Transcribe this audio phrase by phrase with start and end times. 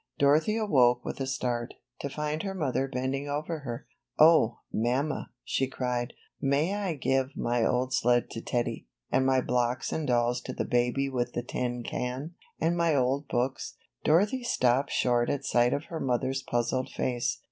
[0.17, 3.85] Dorothy awoke with a start, to find her mother bending over her.
[4.19, 9.91] ^Dh, mamma," she cried, ^^may I give my old sled to Teddy, and my blocks
[9.91, 14.89] and dolls to the baby with the tin can, and my old books?" Dorothy stopped
[14.89, 17.39] short at sight of her mother's puzzled face.